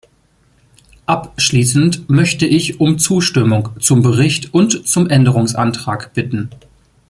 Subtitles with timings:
[1.05, 6.49] Abschließend möchte ich um Zustimmung zum Bericht und zum Änderungsantrag bitten.